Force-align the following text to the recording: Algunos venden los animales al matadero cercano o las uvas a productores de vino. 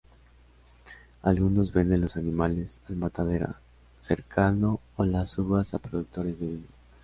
Algunos 1.21 1.71
venden 1.73 2.01
los 2.01 2.17
animales 2.17 2.81
al 2.89 2.95
matadero 2.95 3.53
cercano 3.99 4.79
o 4.95 5.05
las 5.05 5.37
uvas 5.37 5.75
a 5.75 5.77
productores 5.77 6.39
de 6.39 6.47
vino. 6.47 6.65